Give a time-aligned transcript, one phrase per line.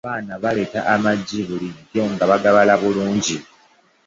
[0.05, 3.37] Abaana baleeta amagi bulijjo nga bagabala bulungi.